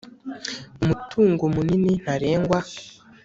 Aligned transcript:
Umutungo 0.83 1.43
munini 1.55 1.91
ntarengwa 2.01 2.59